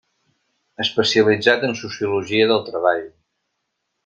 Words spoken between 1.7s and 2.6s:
Sociologia